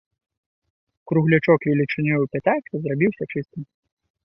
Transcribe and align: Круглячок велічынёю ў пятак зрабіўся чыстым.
Круглячок 1.11 1.67
велічынёю 1.69 2.19
ў 2.21 2.27
пятак 2.33 2.61
зрабіўся 2.87 3.23
чыстым. 3.31 3.61